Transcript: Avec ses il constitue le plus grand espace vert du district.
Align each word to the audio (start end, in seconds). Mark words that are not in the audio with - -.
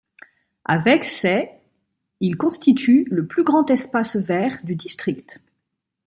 Avec 0.65 1.03
ses 1.05 1.51
il 2.21 2.35
constitue 2.35 3.05
le 3.11 3.27
plus 3.27 3.43
grand 3.43 3.69
espace 3.69 4.15
vert 4.15 4.57
du 4.63 4.73
district. 4.75 5.39